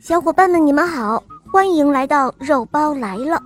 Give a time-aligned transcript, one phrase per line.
[0.00, 1.22] 小伙伴们，你们好，
[1.52, 3.38] 欢迎来到肉包来了。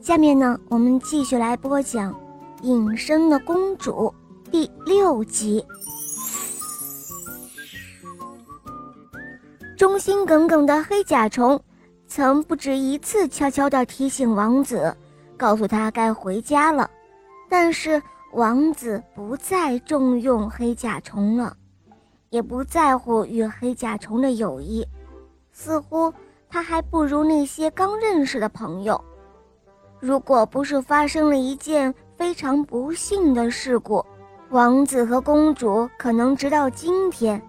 [0.00, 2.12] 下面呢，我们继续来播讲
[2.62, 4.14] 《隐身的公主》
[4.50, 5.66] 第六集。
[9.76, 11.60] 忠心耿耿的黑甲虫
[12.06, 14.96] 曾不止一次悄悄地提醒王子，
[15.36, 16.88] 告诉他该回家了。
[17.48, 18.00] 但是
[18.34, 21.56] 王子不再重用黑甲虫了，
[22.30, 24.86] 也不在乎与黑甲虫的友谊。
[25.60, 26.14] 似乎
[26.48, 29.04] 他还不如那些刚认识的朋友。
[29.98, 34.04] 如果不是发生了一件非常不幸的事故，
[34.50, 37.42] 王子和公主可能直到今天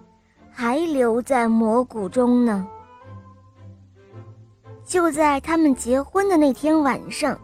[0.50, 2.66] 还留在魔谷中呢。
[4.84, 7.38] 就在他们结婚的那天晚上，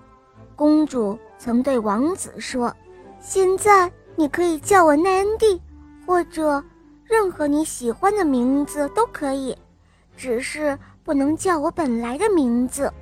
[0.56, 2.74] 公主曾对王子说
[3.22, 5.62] ：“现在你可以叫我奈恩蒂，
[6.04, 6.60] 或者
[7.04, 9.56] 任何你喜欢的名字都可以。”
[10.16, 12.92] 只是不能叫我本来的名字。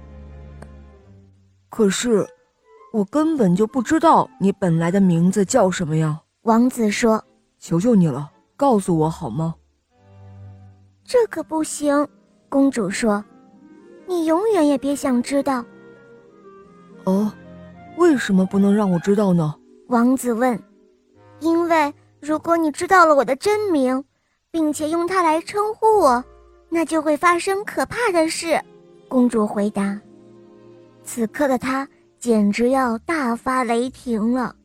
[1.71, 2.27] 可是，
[2.93, 6.21] 我根本就不知道你本来的名字叫什么呀。
[6.43, 7.25] 王子说
[7.59, 9.55] ：“求求你了，告诉我好吗？”
[11.05, 12.07] 这可不行。
[12.49, 13.25] 公主说
[14.07, 15.65] ：“你永远也别想知道。”
[17.05, 17.33] 哦，
[17.97, 19.55] 为什么不能让我知道呢？
[19.89, 20.63] 王子问。
[21.41, 24.05] “因为如果你知道了我的真名，
[24.51, 26.25] 并且用它来称呼我。”
[26.75, 28.61] 那就会发生可怕的事，
[29.07, 29.97] 公主回答。
[31.05, 34.57] 此刻的她简直要大发雷霆了。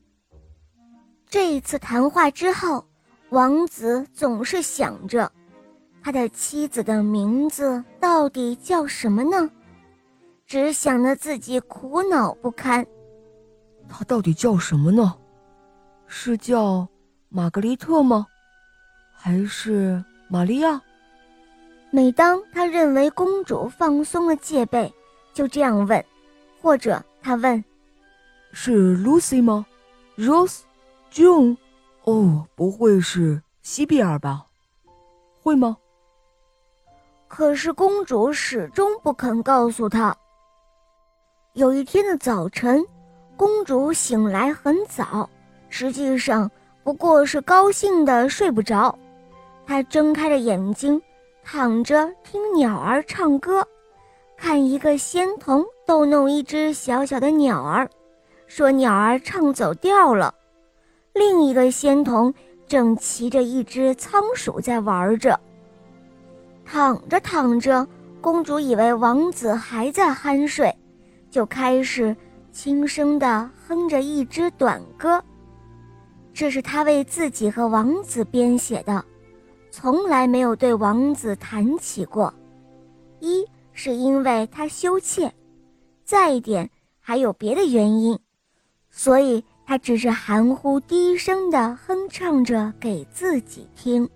[1.28, 2.84] 这一次谈话之后，
[3.30, 5.32] 王子总是想着，
[6.02, 9.48] 他的妻子的名字到底叫什么呢？
[10.48, 12.84] 只想着自己苦恼不堪。
[13.88, 15.16] 他到底叫什么呢？
[16.08, 16.88] 是叫
[17.30, 18.26] 玛格丽特吗？
[19.14, 20.82] 还是玛利亚？
[21.92, 24.94] 每当他认为公主放松了戒备，
[25.34, 26.06] 就这样问，
[26.62, 27.64] 或者他问
[28.54, 29.66] ：“是 Lucy 吗
[30.16, 31.58] ？Rose，June？
[32.04, 34.46] 哦，不会是西比尔吧？
[35.42, 35.78] 会吗？”
[37.28, 40.16] 可是公主始终不肯告诉他。
[41.54, 42.86] 有一天的早晨，
[43.36, 45.28] 公主醒来很早，
[45.70, 46.50] 实际上
[46.84, 48.96] 不过是高兴的睡不着。
[49.66, 51.02] 她睁开了眼睛。
[51.52, 53.68] 躺着听鸟儿唱歌，
[54.38, 57.90] 看一个仙童逗弄一只小小的鸟儿，
[58.46, 60.32] 说鸟儿唱走调了。
[61.16, 62.32] 另一个仙童
[62.68, 65.40] 正骑着一只仓鼠在玩着。
[66.64, 67.88] 躺着躺着，
[68.22, 70.72] 公主以为王子还在酣睡，
[71.32, 72.16] 就开始
[72.52, 75.20] 轻声地哼着一支短歌，
[76.32, 79.04] 这是她为自己和王子编写的。
[79.72, 82.34] 从来没有对王子谈起过，
[83.20, 85.34] 一是因为他羞怯，
[86.04, 86.70] 再一点
[87.00, 88.18] 还有别的原因，
[88.90, 94.10] 所以他只是含糊低声地哼唱着给自己听。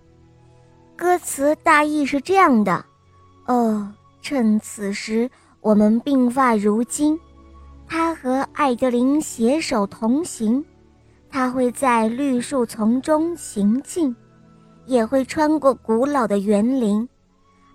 [0.96, 2.84] 歌词大意是这样的：
[3.48, 5.30] 哦，趁此时
[5.62, 7.20] 我们鬓发如金，
[7.88, 10.64] 他和艾德琳携手同行，
[11.30, 14.16] 他会在绿树丛中行进。
[14.86, 17.08] 也会穿过古老的园林，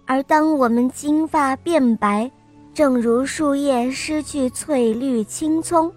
[0.06, 2.30] 而当我们金发变白，
[2.74, 5.92] 正如树叶失去翠绿青葱，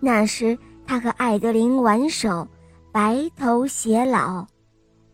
[0.00, 2.46] 那时他和艾德琳挽手，
[2.92, 4.46] 白头偕老。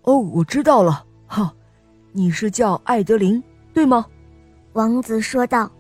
[0.03, 1.53] 哦，我知道了，哈，
[2.13, 3.43] 你是叫艾德琳，
[3.73, 4.07] 对吗？
[4.73, 5.71] 王子说道。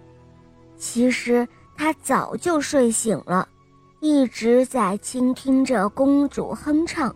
[0.77, 1.47] 其实
[1.77, 3.49] 他早就睡醒了，
[4.00, 7.15] 一直在倾听着公主哼唱，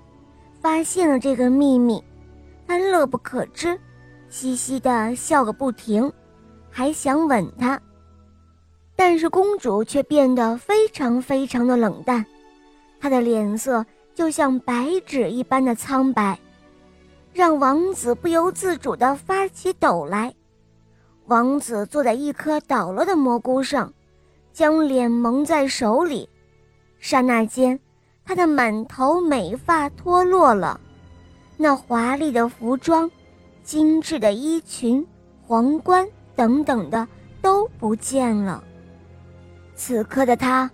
[0.61, 2.03] 发现了这个秘密。
[2.67, 3.79] 他乐不可支，
[4.29, 6.13] 嘻嘻的笑个不停，
[6.69, 7.81] 还想吻她，
[8.97, 12.27] 但是公主却变得非常非常的冷淡，
[13.01, 16.39] 她的脸色就像白纸一般的苍白，
[17.33, 20.35] 让王子不由自主地发起抖来。
[21.27, 23.93] 王子坐在一颗倒了的蘑菇上，
[24.53, 26.29] 将脸蒙在手里，
[26.99, 27.79] 刹那间，
[28.25, 30.81] 他的满头美发脱落了。
[31.57, 33.11] 那华丽的服装、
[33.63, 35.07] 精致的衣裙、
[35.47, 37.07] 皇冠等等的
[37.41, 38.63] 都不见了。
[39.75, 40.71] 此刻的他，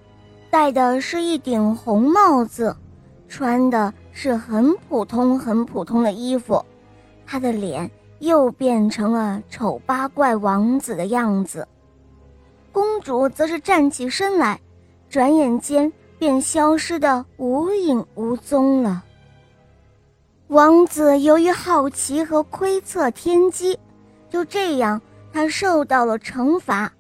[0.50, 2.76] 戴的是一顶红帽子，
[3.28, 6.64] 穿的是很普通、很普通的衣服，
[7.26, 11.66] 他的脸又变成了丑八怪王子的样子。
[12.70, 14.60] 公主则是站起身来，
[15.08, 19.04] 转眼间便消失的无影无踪了。
[20.52, 23.78] 王子由于好奇和窥测天机，
[24.28, 25.00] 就这样
[25.32, 26.92] 他受到了惩罚。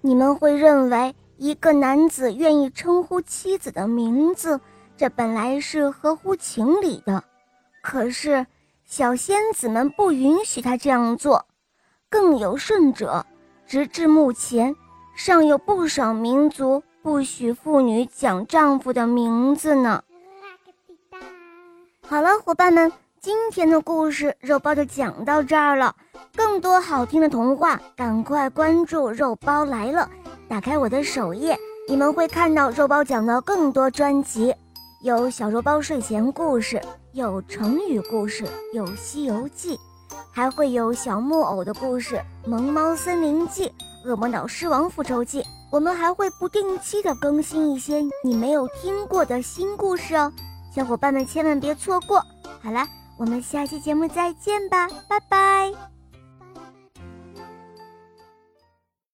[0.00, 4.60] 你们会认为一个男子愿意称呼妻子的名字，
[4.96, 7.24] 这本来是合乎情理的。
[7.82, 8.46] 可是
[8.84, 11.44] 小仙子们不允许他这样做。
[12.08, 13.26] 更有甚者，
[13.66, 14.76] 直至目前，
[15.16, 20.04] 尚有不少民族不许妇女讲丈夫的名字呢。
[22.08, 25.92] 好了，伙伴们，今天的故事肉包就讲到这儿了。
[26.36, 30.08] 更多好听的童话，赶快关注“肉包来了”，
[30.48, 31.58] 打开我的首页，
[31.88, 34.54] 你们会看到肉包讲的更多专辑，
[35.02, 36.80] 有小肉包睡前故事，
[37.12, 39.76] 有成语故事，有《西游记》。
[40.30, 42.14] 还会有小木偶的故事，
[42.48, 43.64] 《萌猫森林记》、
[44.08, 45.42] 《恶魔岛狮王复仇记》，
[45.72, 50.32] 我们还会不定期的更新一些你没有听过的新故事哦，
[50.76, 52.22] 小伙伴们千万别错过。
[52.62, 52.86] 好了，
[53.16, 55.95] 我们下期节目再见吧，拜拜。